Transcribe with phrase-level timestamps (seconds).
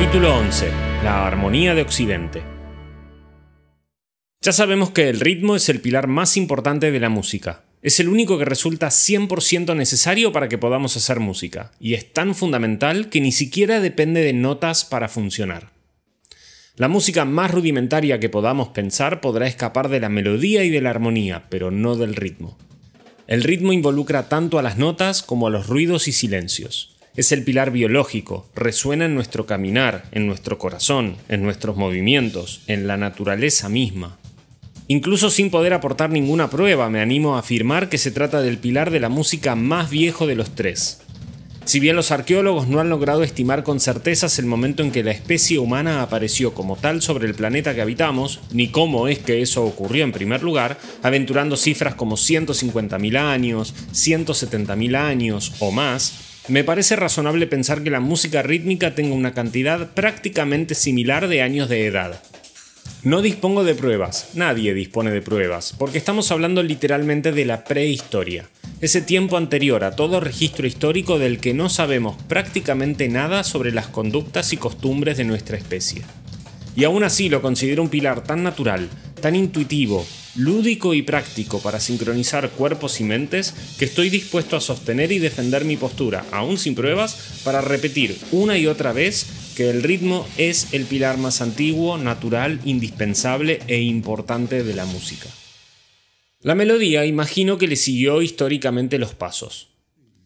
[0.00, 0.70] Capítulo 11.
[1.04, 2.42] La armonía de Occidente.
[4.40, 7.64] Ya sabemos que el ritmo es el pilar más importante de la música.
[7.82, 12.34] Es el único que resulta 100% necesario para que podamos hacer música, y es tan
[12.34, 15.70] fundamental que ni siquiera depende de notas para funcionar.
[16.76, 20.90] La música más rudimentaria que podamos pensar podrá escapar de la melodía y de la
[20.90, 22.56] armonía, pero no del ritmo.
[23.26, 26.96] El ritmo involucra tanto a las notas como a los ruidos y silencios.
[27.20, 32.86] Es el pilar biológico, resuena en nuestro caminar, en nuestro corazón, en nuestros movimientos, en
[32.86, 34.16] la naturaleza misma.
[34.88, 38.90] Incluso sin poder aportar ninguna prueba, me animo a afirmar que se trata del pilar
[38.90, 41.02] de la música más viejo de los tres.
[41.66, 45.10] Si bien los arqueólogos no han logrado estimar con certezas el momento en que la
[45.10, 49.62] especie humana apareció como tal sobre el planeta que habitamos, ni cómo es que eso
[49.66, 56.96] ocurrió en primer lugar, aventurando cifras como 150.000 años, 170.000 años o más, me parece
[56.96, 62.20] razonable pensar que la música rítmica tenga una cantidad prácticamente similar de años de edad.
[63.02, 68.48] No dispongo de pruebas, nadie dispone de pruebas, porque estamos hablando literalmente de la prehistoria,
[68.80, 73.86] ese tiempo anterior a todo registro histórico del que no sabemos prácticamente nada sobre las
[73.86, 76.02] conductas y costumbres de nuestra especie.
[76.76, 78.88] Y aún así lo considero un pilar tan natural,
[79.20, 85.12] tan intuitivo, lúdico y práctico para sincronizar cuerpos y mentes que estoy dispuesto a sostener
[85.12, 89.82] y defender mi postura, aún sin pruebas, para repetir una y otra vez que el
[89.82, 95.28] ritmo es el pilar más antiguo, natural, indispensable e importante de la música.
[96.42, 99.69] La melodía imagino que le siguió históricamente los pasos.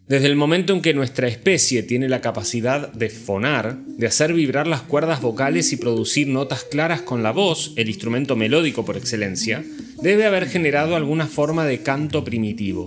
[0.07, 4.67] Desde el momento en que nuestra especie tiene la capacidad de fonar, de hacer vibrar
[4.67, 9.65] las cuerdas vocales y producir notas claras con la voz, el instrumento melódico por excelencia,
[10.03, 12.85] debe haber generado alguna forma de canto primitivo.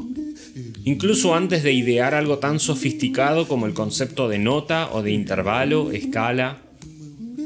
[0.84, 5.92] Incluso antes de idear algo tan sofisticado como el concepto de nota o de intervalo,
[5.92, 6.67] escala.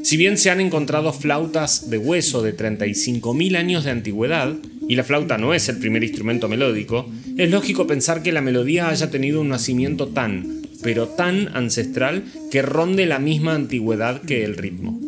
[0.02, 4.54] Si bien se han encontrado flautas de hueso de 35.000 años de antigüedad,
[4.88, 8.88] y la flauta no es el primer instrumento melódico, es lógico pensar que la melodía
[8.88, 14.56] haya tenido un nacimiento tan, pero tan ancestral que ronde la misma antigüedad que el
[14.56, 15.00] ritmo.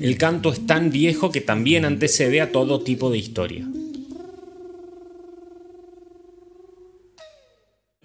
[0.00, 3.66] El canto es tan viejo que también antecede a todo tipo de historia.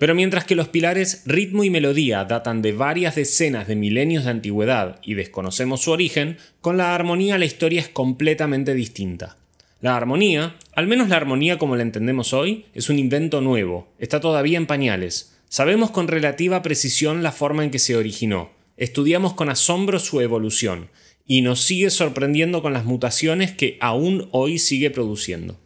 [0.01, 4.31] Pero mientras que los pilares ritmo y melodía datan de varias decenas de milenios de
[4.31, 9.38] antigüedad y desconocemos su origen, con la armonía la historia es completamente distinta.
[9.79, 14.19] La armonía, al menos la armonía como la entendemos hoy, es un invento nuevo, está
[14.19, 15.38] todavía en pañales.
[15.50, 20.89] Sabemos con relativa precisión la forma en que se originó, estudiamos con asombro su evolución,
[21.28, 25.59] y nos sigue sorprendiendo con las mutaciones que aún hoy sigue produciendo.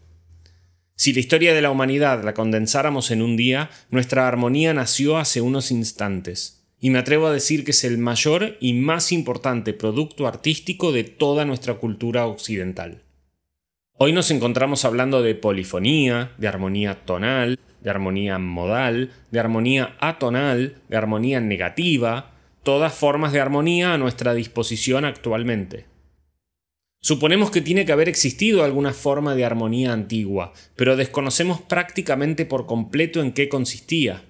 [0.97, 5.41] Si la historia de la humanidad la condensáramos en un día, nuestra armonía nació hace
[5.41, 10.25] unos instantes, y me atrevo a decir que es el mayor y más importante producto
[10.25, 13.03] artístico de toda nuestra cultura occidental.
[13.97, 20.78] Hoy nos encontramos hablando de polifonía, de armonía tonal, de armonía modal, de armonía atonal,
[20.88, 22.31] de armonía negativa,
[22.63, 25.85] todas formas de armonía a nuestra disposición actualmente.
[27.05, 32.66] Suponemos que tiene que haber existido alguna forma de armonía antigua, pero desconocemos prácticamente por
[32.66, 34.23] completo en qué consistía.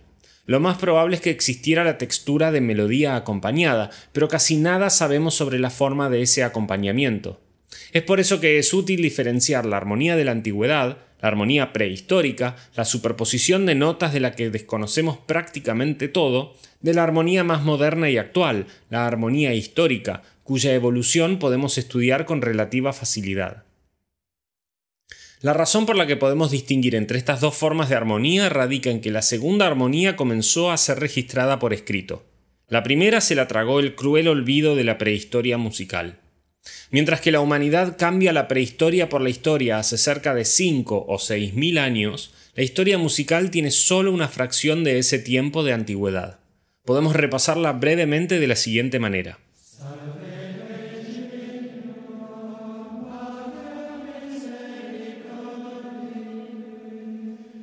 [0.45, 5.35] Lo más probable es que existiera la textura de melodía acompañada, pero casi nada sabemos
[5.35, 7.39] sobre la forma de ese acompañamiento.
[7.93, 12.57] Es por eso que es útil diferenciar la armonía de la antigüedad, la armonía prehistórica,
[12.75, 18.09] la superposición de notas de la que desconocemos prácticamente todo, de la armonía más moderna
[18.09, 23.63] y actual, la armonía histórica, cuya evolución podemos estudiar con relativa facilidad.
[25.41, 29.01] La razón por la que podemos distinguir entre estas dos formas de armonía radica en
[29.01, 32.25] que la segunda armonía comenzó a ser registrada por escrito.
[32.67, 36.19] La primera se la tragó el cruel olvido de la prehistoria musical.
[36.91, 41.17] Mientras que la humanidad cambia la prehistoria por la historia hace cerca de 5 o
[41.17, 46.39] 6 mil años, la historia musical tiene solo una fracción de ese tiempo de antigüedad.
[46.85, 49.40] Podemos repasarla brevemente de la siguiente manera.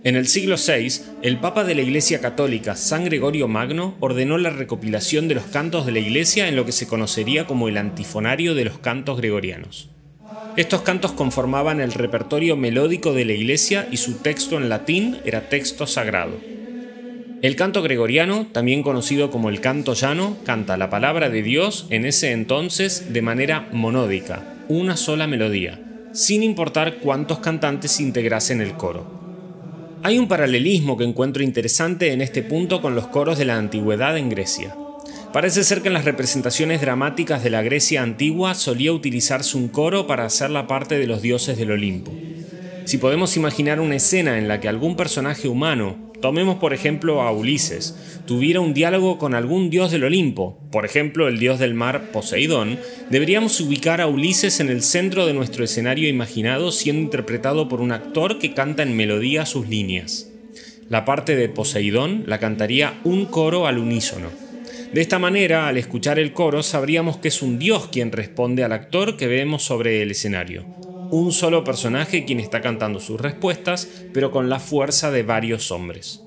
[0.04, 4.50] En el siglo VI, el Papa de la Iglesia Católica, San Gregorio Magno, ordenó la
[4.50, 8.56] recopilación de los cantos de la Iglesia en lo que se conocería como el antifonario
[8.56, 9.90] de los cantos gregorianos.
[10.56, 15.48] Estos cantos conformaban el repertorio melódico de la Iglesia y su texto en latín era
[15.48, 16.32] texto sagrado.
[17.40, 22.06] El canto gregoriano, también conocido como el canto llano, canta la palabra de Dios en
[22.06, 25.80] ese entonces de manera monódica, una sola melodía,
[26.12, 29.21] sin importar cuántos cantantes integrasen el coro.
[30.04, 34.18] Hay un paralelismo que encuentro interesante en este punto con los coros de la antigüedad
[34.18, 34.74] en Grecia.
[35.32, 40.08] Parece ser que en las representaciones dramáticas de la Grecia antigua solía utilizarse un coro
[40.08, 42.12] para hacer la parte de los dioses del Olimpo.
[42.84, 47.30] Si podemos imaginar una escena en la que algún personaje humano, tomemos por ejemplo a
[47.32, 52.10] Ulises, tuviera un diálogo con algún dios del Olimpo, por ejemplo el dios del mar
[52.12, 52.78] Poseidón,
[53.10, 57.92] deberíamos ubicar a Ulises en el centro de nuestro escenario imaginado siendo interpretado por un
[57.92, 60.30] actor que canta en melodía sus líneas.
[60.88, 64.28] La parte de Poseidón la cantaría un coro al unísono.
[64.94, 68.72] De esta manera, al escuchar el coro, sabríamos que es un dios quien responde al
[68.72, 70.64] actor que vemos sobre el escenario
[71.12, 76.22] un solo personaje quien está cantando sus respuestas, pero con la fuerza de varios hombres.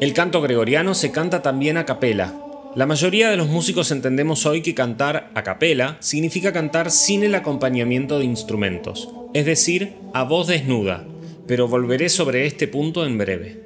[0.00, 2.32] El canto gregoriano se canta también a capela.
[2.74, 7.34] La mayoría de los músicos entendemos hoy que cantar a capela significa cantar sin el
[7.34, 11.04] acompañamiento de instrumentos, es decir, a voz desnuda,
[11.46, 13.62] pero volveré sobre este punto en breve.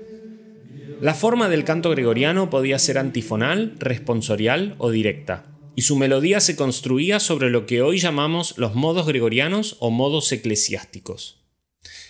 [1.01, 5.45] La forma del canto gregoriano podía ser antifonal, responsorial o directa
[5.79, 10.33] y su melodía se construía sobre lo que hoy llamamos los modos gregorianos o modos
[10.33, 11.39] eclesiásticos.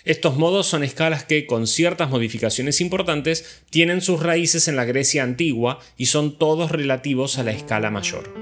[0.05, 5.21] Estos modos son escalas que, con ciertas modificaciones importantes, tienen sus raíces en la Grecia
[5.21, 8.33] antigua y son todos relativos a la escala mayor.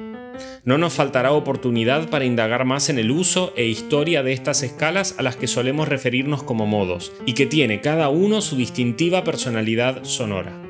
[0.63, 5.15] No nos faltará oportunidad para indagar más en el uso e historia de estas escalas
[5.18, 10.06] a las que solemos referirnos como modos, y que tiene cada uno su distintiva personalidad
[10.06, 10.67] sonora.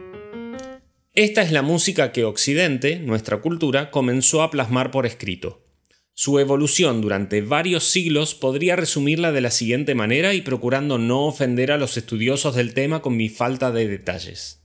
[1.17, 5.65] Esta es la música que Occidente, nuestra cultura, comenzó a plasmar por escrito.
[6.13, 11.71] Su evolución durante varios siglos podría resumirla de la siguiente manera y procurando no ofender
[11.71, 14.61] a los estudiosos del tema con mi falta de detalles.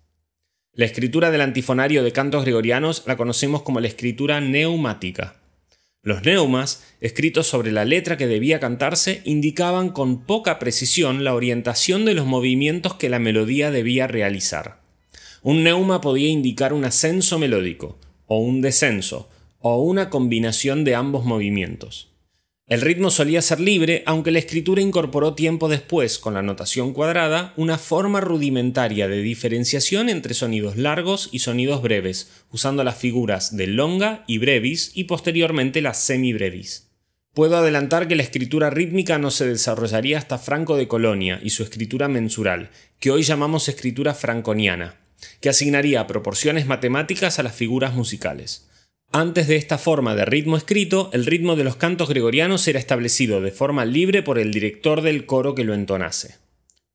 [0.74, 5.40] La escritura del antifonario de cantos gregorianos la conocemos como la escritura neumática.
[6.02, 12.04] Los neumas, escritos sobre la letra que debía cantarse, indicaban con poca precisión la orientación
[12.04, 14.81] de los movimientos que la melodía debía realizar.
[15.44, 19.28] Un neuma podía indicar un ascenso melódico, o un descenso,
[19.58, 22.12] o una combinación de ambos movimientos.
[22.68, 27.54] El ritmo solía ser libre, aunque la escritura incorporó tiempo después, con la notación cuadrada,
[27.56, 33.66] una forma rudimentaria de diferenciación entre sonidos largos y sonidos breves, usando las figuras de
[33.66, 36.88] longa y brevis y posteriormente la semibrevis.
[37.34, 41.64] Puedo adelantar que la escritura rítmica no se desarrollaría hasta Franco de Colonia y su
[41.64, 45.01] escritura mensural, que hoy llamamos escritura franconiana
[45.40, 48.68] que asignaría proporciones matemáticas a las figuras musicales.
[49.12, 53.40] Antes de esta forma de ritmo escrito, el ritmo de los cantos gregorianos era establecido
[53.40, 56.36] de forma libre por el director del coro que lo entonase.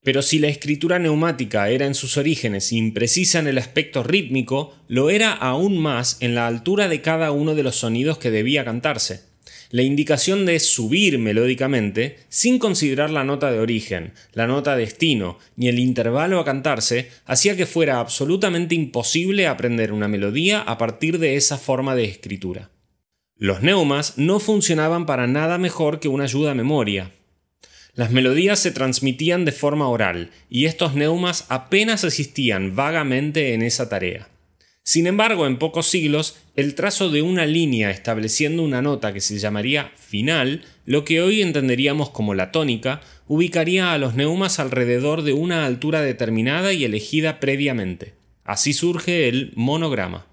[0.03, 5.09] Pero si la escritura neumática era en sus orígenes imprecisa en el aspecto rítmico, lo
[5.09, 9.26] era aún más en la altura de cada uno de los sonidos que debía cantarse
[9.69, 15.67] la indicación de subir melódicamente, sin considerar la nota de origen, la nota destino, ni
[15.67, 21.35] el intervalo a cantarse, hacía que fuera absolutamente imposible aprender una melodía a partir de
[21.35, 22.71] esa forma de escritura.
[23.35, 27.11] Los neumas no funcionaban para nada mejor que una ayuda a memoria.
[27.93, 33.89] Las melodías se transmitían de forma oral, y estos neumas apenas asistían vagamente en esa
[33.89, 34.29] tarea.
[34.87, 39.37] Sin embargo, en pocos siglos, el trazo de una línea estableciendo una nota que se
[39.37, 45.33] llamaría final, lo que hoy entenderíamos como la tónica, ubicaría a los neumas alrededor de
[45.33, 48.13] una altura determinada y elegida previamente.
[48.45, 50.25] Así surge el monograma.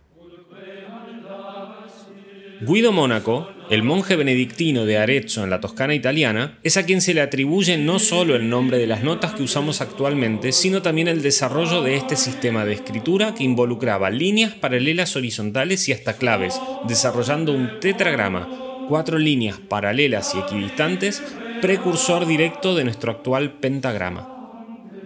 [2.61, 7.14] Guido Mónaco, el monje benedictino de Arezzo en la Toscana italiana, es a quien se
[7.14, 11.23] le atribuye no solo el nombre de las notas que usamos actualmente, sino también el
[11.23, 17.52] desarrollo de este sistema de escritura que involucraba líneas paralelas horizontales y hasta claves, desarrollando
[17.52, 18.49] un tetragrama,
[18.88, 21.23] cuatro líneas paralelas y equidistantes,
[21.62, 24.30] precursor directo de nuestro actual pentagrama.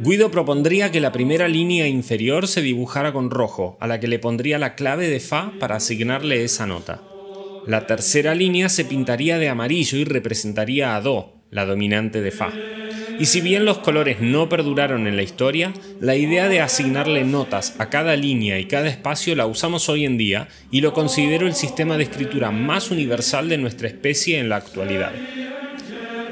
[0.01, 4.19] Guido propondría que la primera línea inferior se dibujara con rojo, a la que le
[4.21, 7.03] pondría la clave de Fa para asignarle esa nota.
[7.69, 12.51] La tercera línea se pintaría de amarillo y representaría a Do, la dominante de Fa.
[13.19, 17.75] Y si bien los colores no perduraron en la historia, la idea de asignarle notas
[17.79, 21.55] a cada línea y cada espacio la usamos hoy en día y lo considero el
[21.55, 25.13] sistema de escritura más universal de nuestra especie en la actualidad.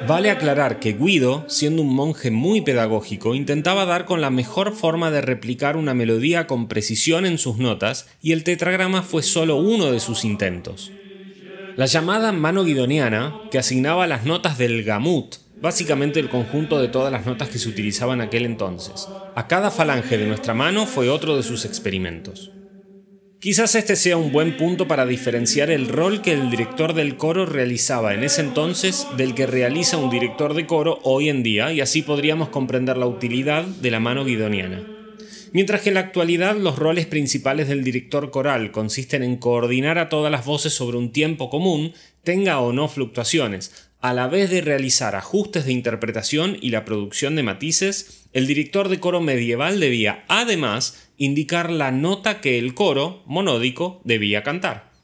[0.09, 5.11] Vale aclarar que Guido, siendo un monje muy pedagógico, intentaba dar con la mejor forma
[5.11, 9.93] de replicar una melodía con precisión en sus notas y el tetragrama fue solo uno
[9.93, 10.93] de sus intentos.
[11.76, 17.12] La llamada mano guidoniana, que asignaba las notas del gamut, básicamente el conjunto de todas
[17.12, 19.09] las notas que se utilizaban en aquel entonces.
[19.35, 22.50] A cada falange de nuestra mano fue otro de sus experimentos.
[23.40, 27.45] Quizás este sea un buen punto para diferenciar el rol que el director del coro
[27.45, 31.83] realizaba en ese entonces del que realiza un director de coro hoy en día y
[31.83, 34.96] así podríamos comprender la utilidad de la mano guidoniana.
[35.57, 40.11] Mientras que en la actualidad los roles principales del director coral consisten en coordinar a
[40.11, 44.61] todas las voces sobre un tiempo común, tenga o no fluctuaciones, a la vez de
[44.61, 50.27] realizar ajustes de interpretación y la producción de matices, el director de coro medieval debía
[50.29, 54.96] además indicar la nota que el coro, monódico, debía cantar.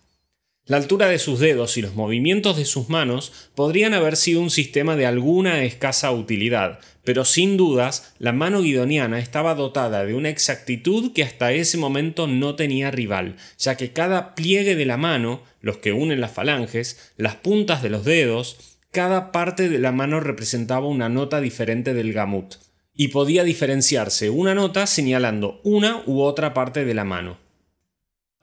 [0.65, 4.51] La altura de sus dedos y los movimientos de sus manos podrían haber sido un
[4.51, 10.29] sistema de alguna escasa utilidad, pero sin dudas la mano guidoniana estaba dotada de una
[10.29, 15.43] exactitud que hasta ese momento no tenía rival, ya que cada pliegue de la mano,
[15.63, 20.21] los que unen las falanges, las puntas de los dedos, cada parte de la mano
[20.21, 22.55] representaba una nota diferente del gamut,
[22.95, 27.42] y podía diferenciarse una nota señalando una u otra parte de la mano.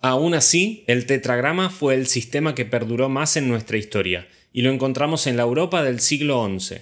[0.01, 4.71] Aún así, el tetragrama fue el sistema que perduró más en nuestra historia, y lo
[4.71, 6.77] encontramos en la Europa del siglo XI.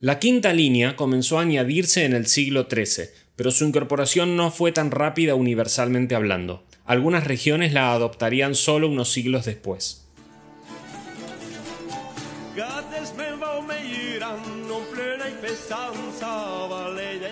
[0.00, 4.70] La quinta línea comenzó a añadirse en el siglo XIII, pero su incorporación no fue
[4.70, 6.66] tan rápida universalmente hablando.
[6.84, 10.06] Algunas regiones la adoptarían solo unos siglos después.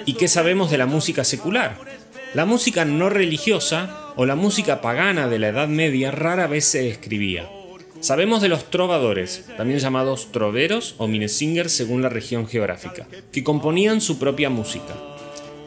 [0.06, 1.76] ¿Y qué sabemos de la música secular?
[2.34, 6.88] La música no religiosa o la música pagana de la Edad Media rara vez se
[6.88, 7.48] escribía.
[8.00, 14.00] Sabemos de los trovadores, también llamados troveros o minesingers según la región geográfica, que componían
[14.00, 14.94] su propia música.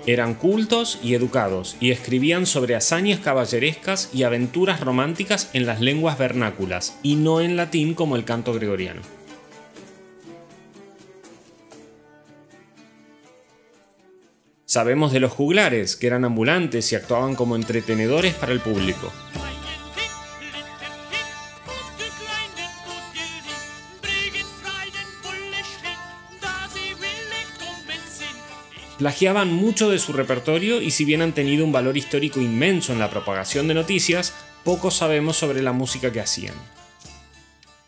[0.06, 6.18] Eran cultos y educados y escribían sobre hazañas caballerescas y aventuras románticas en las lenguas
[6.18, 9.19] vernáculas y no en latín como el canto gregoriano.
[14.70, 19.12] Sabemos de los juglares, que eran ambulantes y actuaban como entretenedores para el público.
[29.00, 33.00] Plagiaban mucho de su repertorio y si bien han tenido un valor histórico inmenso en
[33.00, 36.54] la propagación de noticias, poco sabemos sobre la música que hacían.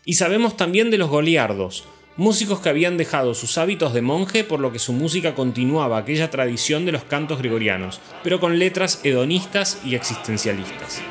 [0.04, 1.84] Y sabemos también de los goliardos,
[2.16, 6.30] músicos que habían dejado sus hábitos de monje por lo que su música continuaba aquella
[6.30, 11.02] tradición de los cantos gregorianos, pero con letras hedonistas y existencialistas.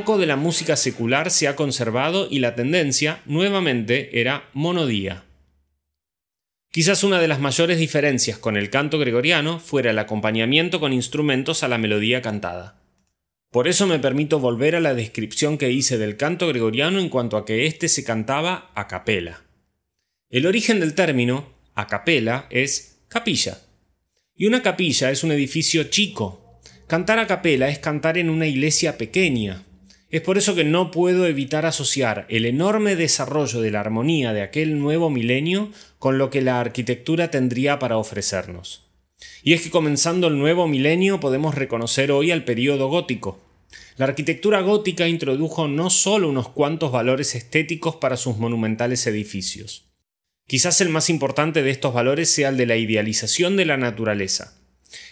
[0.00, 5.24] Poco de la música secular se ha conservado y la tendencia, nuevamente, era monodía.
[6.70, 11.62] Quizás una de las mayores diferencias con el canto gregoriano fuera el acompañamiento con instrumentos
[11.62, 12.80] a la melodía cantada.
[13.50, 17.36] Por eso me permito volver a la descripción que hice del canto gregoriano en cuanto
[17.36, 19.42] a que éste se cantaba a capela.
[20.30, 23.58] El origen del término, a capela, es capilla.
[24.34, 26.58] Y una capilla es un edificio chico.
[26.86, 29.66] Cantar a capela es cantar en una iglesia pequeña,
[30.10, 34.42] es por eso que no puedo evitar asociar el enorme desarrollo de la armonía de
[34.42, 38.88] aquel nuevo milenio con lo que la arquitectura tendría para ofrecernos.
[39.42, 43.40] Y es que comenzando el nuevo milenio podemos reconocer hoy al período gótico.
[43.96, 49.90] La arquitectura gótica introdujo no solo unos cuantos valores estéticos para sus monumentales edificios.
[50.46, 54.59] Quizás el más importante de estos valores sea el de la idealización de la naturaleza.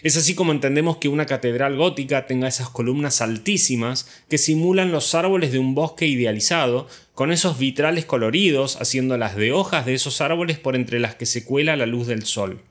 [0.03, 5.15] Es así como entendemos que una catedral gótica tenga esas columnas altísimas que simulan los
[5.15, 10.21] árboles de un bosque idealizado, con esos vitrales coloridos haciendo las de hojas de esos
[10.21, 12.61] árboles por entre las que se cuela la luz del sol.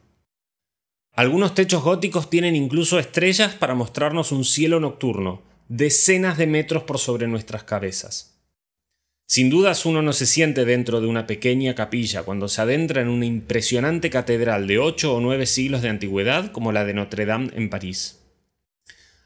[1.14, 6.98] Algunos techos góticos tienen incluso estrellas para mostrarnos un cielo nocturno, decenas de metros por
[6.98, 8.37] sobre nuestras cabezas.
[9.30, 13.08] Sin dudas uno no se siente dentro de una pequeña capilla cuando se adentra en
[13.08, 17.50] una impresionante catedral de ocho o nueve siglos de antigüedad como la de Notre Dame
[17.54, 18.20] en París.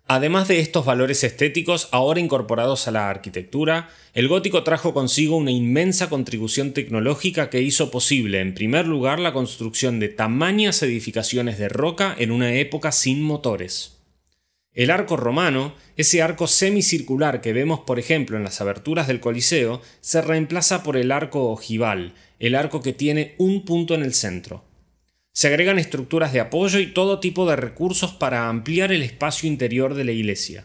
[0.09, 5.53] Además de estos valores estéticos ahora incorporados a la arquitectura, el gótico trajo consigo una
[5.53, 11.69] inmensa contribución tecnológica que hizo posible, en primer lugar, la construcción de tamañas edificaciones de
[11.69, 13.92] roca en una época sin motores.
[14.75, 19.83] El arco romano, ese arco semicircular que vemos por ejemplo en las aberturas del Coliseo,
[20.01, 24.65] se reemplaza por el arco ojival, el arco que tiene un punto en el centro.
[25.35, 29.95] Se agregan estructuras de apoyo y todo tipo de recursos para ampliar el espacio interior
[29.95, 30.65] de la iglesia.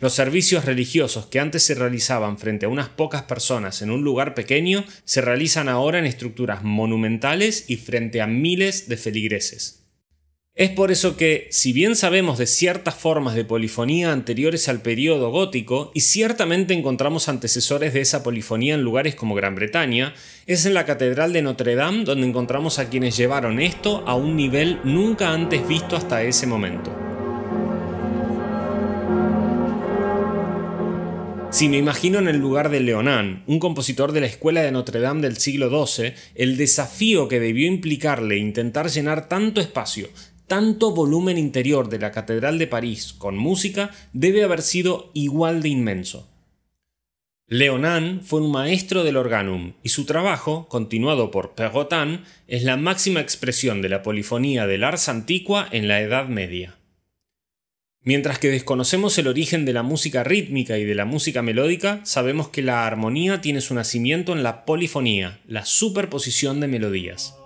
[0.00, 4.34] Los servicios religiosos que antes se realizaban frente a unas pocas personas en un lugar
[4.34, 9.81] pequeño se realizan ahora en estructuras monumentales y frente a miles de feligreses.
[10.54, 15.30] Es por eso que, si bien sabemos de ciertas formas de polifonía anteriores al periodo
[15.30, 20.12] gótico, y ciertamente encontramos antecesores de esa polifonía en lugares como Gran Bretaña,
[20.46, 24.36] es en la Catedral de Notre Dame donde encontramos a quienes llevaron esto a un
[24.36, 26.94] nivel nunca antes visto hasta ese momento.
[31.50, 35.00] Si me imagino en el lugar de Leonan, un compositor de la escuela de Notre
[35.00, 40.08] Dame del siglo XII, el desafío que debió implicarle intentar llenar tanto espacio,
[40.46, 45.70] tanto volumen interior de la Catedral de París con música debe haber sido igual de
[45.70, 46.28] inmenso.
[47.52, 53.20] Leonan fue un maestro del organum y su trabajo, continuado por Perrotin, es la máxima
[53.20, 56.78] expresión de la polifonía del ars antigua en la Edad Media.
[58.04, 62.48] Mientras que desconocemos el origen de la música rítmica y de la música melódica, sabemos
[62.48, 67.36] que la armonía tiene su nacimiento en la polifonía, la superposición de melodías.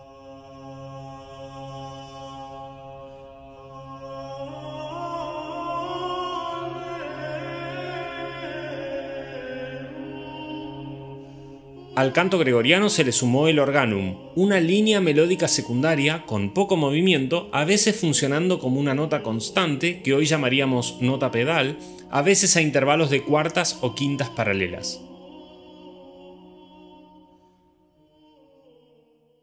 [11.96, 17.48] Al canto gregoriano se le sumó el organum, una línea melódica secundaria con poco movimiento,
[17.54, 21.78] a veces funcionando como una nota constante, que hoy llamaríamos nota pedal,
[22.10, 25.00] a veces a intervalos de cuartas o quintas paralelas.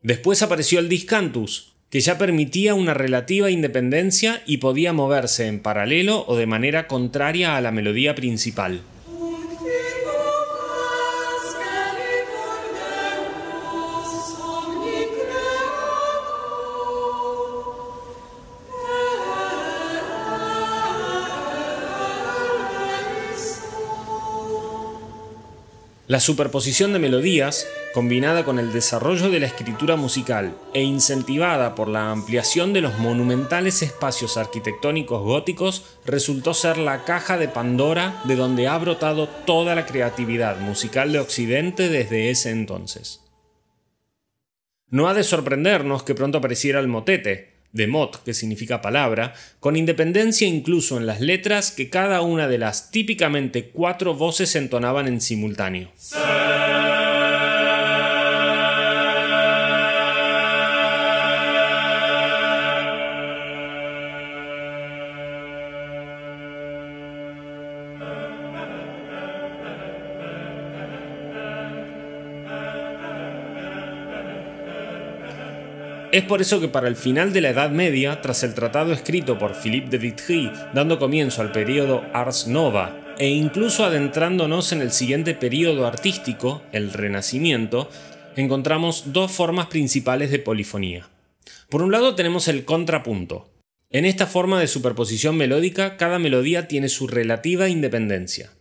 [0.04, 6.24] Después apareció el discantus, que ya permitía una relativa independencia y podía moverse en paralelo
[6.28, 8.84] o de manera contraria a la melodía principal.
[26.14, 31.88] La superposición de melodías, combinada con el desarrollo de la escritura musical e incentivada por
[31.88, 38.36] la ampliación de los monumentales espacios arquitectónicos góticos, resultó ser la caja de Pandora de
[38.36, 43.22] donde ha brotado toda la creatividad musical de Occidente desde ese entonces.
[44.90, 49.76] No ha de sorprendernos que pronto apareciera el motete, de mot, que significa palabra, con
[49.76, 55.20] independencia incluso en las letras que cada una de las típicamente cuatro voces entonaban en
[55.20, 55.92] simultáneo.
[76.14, 79.40] Es por eso que para el final de la Edad Media, tras el tratado escrito
[79.40, 84.92] por Philippe de Vitry, dando comienzo al periodo Ars Nova, e incluso adentrándonos en el
[84.92, 87.90] siguiente periodo artístico, el Renacimiento,
[88.36, 91.10] encontramos dos formas principales de polifonía.
[91.68, 93.50] Por un lado tenemos el contrapunto.
[93.90, 98.52] En esta forma de superposición melódica, cada melodía tiene su relativa independencia.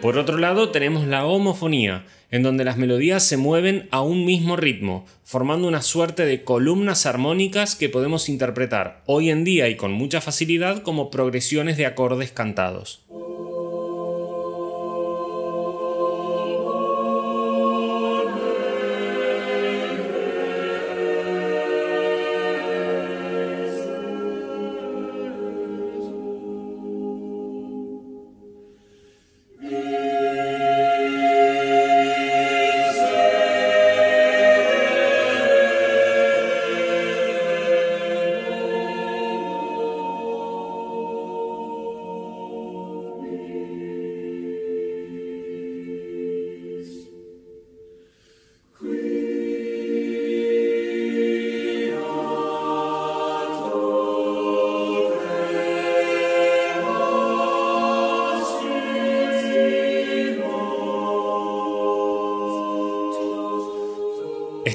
[0.00, 4.56] Por otro lado, tenemos la homofonía, en donde las melodías se mueven a un mismo
[4.56, 9.92] ritmo, formando una suerte de columnas armónicas que podemos interpretar hoy en día y con
[9.92, 13.04] mucha facilidad como progresiones de acordes cantados.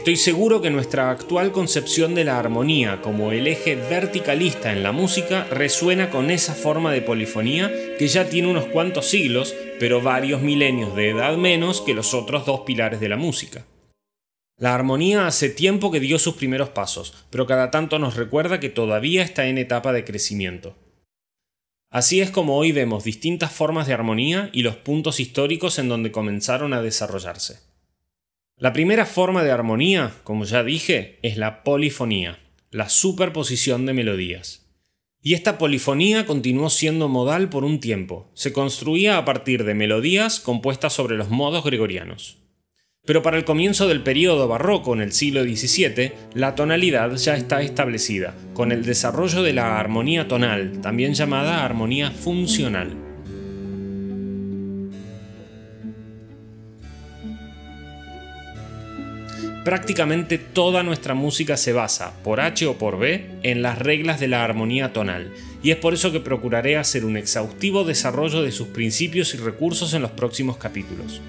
[0.05, 4.91] Estoy seguro que nuestra actual concepción de la armonía como el eje verticalista en la
[4.91, 10.43] música resuena con esa forma de polifonía que ya tiene unos cuantos siglos, pero varios
[10.43, 13.65] milenios de edad menos que los otros dos pilares de la música.
[14.59, 18.69] La armonía hace tiempo que dio sus primeros pasos, pero cada tanto nos recuerda que
[18.69, 20.75] todavía está en etapa de crecimiento.
[21.89, 26.11] Así es como hoy vemos distintas formas de armonía y los puntos históricos en donde
[26.11, 27.74] comenzaron a desarrollarse.
[28.57, 32.39] La primera forma de armonía, como ya dije, es la polifonía,
[32.71, 34.65] la superposición de melodías.
[35.21, 38.31] Y esta polifonía continuó siendo modal por un tiempo.
[38.33, 42.37] Se construía a partir de melodías compuestas sobre los modos gregorianos.
[43.05, 47.61] Pero para el comienzo del periodo barroco en el siglo XVII, la tonalidad ya está
[47.61, 53.04] establecida, con el desarrollo de la armonía tonal, también llamada armonía funcional.
[59.65, 64.27] Prácticamente toda nuestra música se basa, por H o por B, en las reglas de
[64.27, 68.67] la armonía tonal, y es por eso que procuraré hacer un exhaustivo desarrollo de sus
[68.67, 71.19] principios y recursos en los próximos capítulos.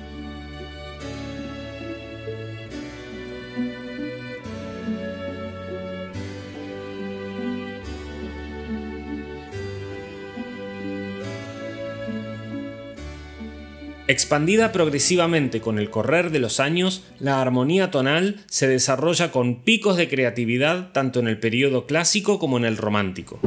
[14.09, 19.97] Expandida progresivamente con el correr de los años, la armonía tonal se desarrolla con picos
[19.97, 23.41] de creatividad tanto en el periodo clásico como en el romántico.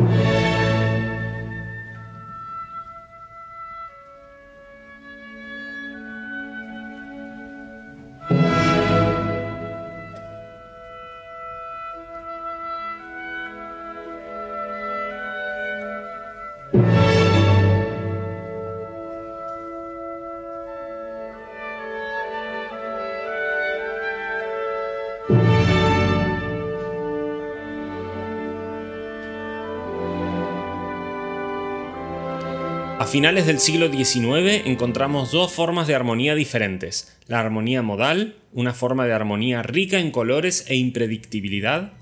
[32.99, 37.17] A finales del siglo XIX encontramos dos formas de armonía diferentes.
[37.27, 41.93] La armonía modal, una forma de armonía rica en colores e impredictibilidad,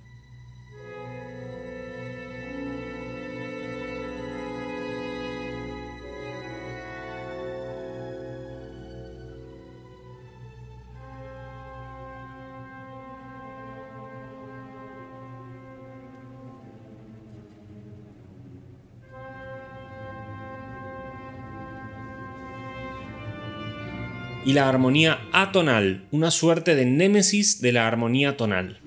[24.48, 28.80] y la armonía atonal, una suerte de némesis de la armonía tonal.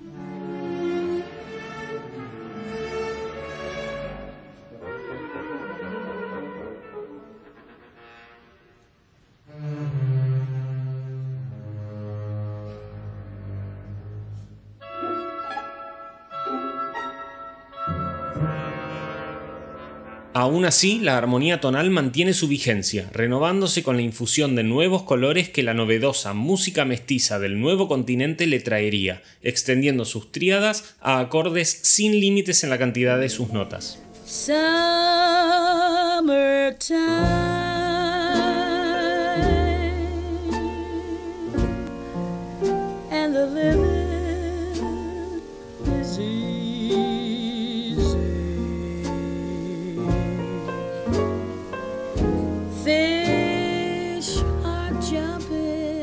[20.41, 25.51] Aún así, la armonía tonal mantiene su vigencia, renovándose con la infusión de nuevos colores
[25.51, 31.81] que la novedosa música mestiza del nuevo continente le traería, extendiendo sus tríadas a acordes
[31.83, 33.99] sin límites en la cantidad de sus notas.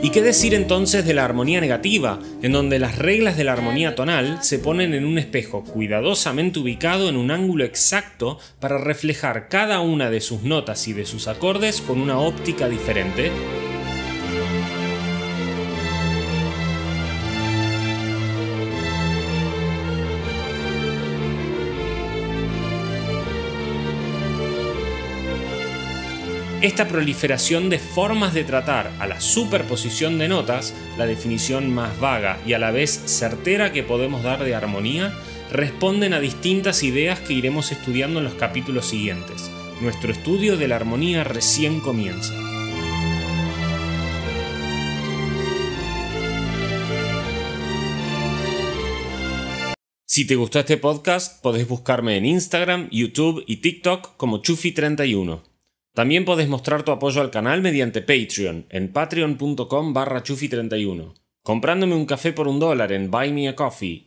[0.08, 3.94] ¿Y qué decir entonces de la armonía negativa, en donde las reglas de la armonía
[3.94, 9.82] tonal se ponen en un espejo cuidadosamente ubicado en un ángulo exacto para reflejar cada
[9.82, 13.34] una de sus notas y de sus acordes con una óptica diferente?
[26.60, 32.40] Esta proliferación de formas de tratar a la superposición de notas, la definición más vaga
[32.48, 35.14] y a la vez certera que podemos dar de armonía,
[35.52, 39.52] responden a distintas ideas que iremos estudiando en los capítulos siguientes.
[39.82, 42.34] Nuestro estudio de la armonía recién comienza.
[50.08, 55.57] Si te gustó este podcast, podés buscarme en Instagram, YouTube y TikTok como Chufi31.
[55.98, 62.06] También podés mostrar tu apoyo al canal mediante Patreon en patreon.com barra chufi31, comprándome un
[62.06, 63.52] café por un dólar en Buy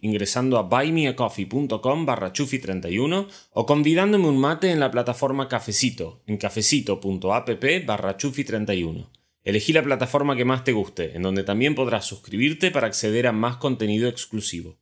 [0.01, 7.59] ingresando a buymeacoffee.com barra chufi31 o convidándome un mate en la plataforma Cafecito en cafecito.app
[7.85, 9.09] barra chufi31.
[9.43, 13.33] Elegí la plataforma que más te guste, en donde también podrás suscribirte para acceder a
[13.33, 14.79] más contenido exclusivo.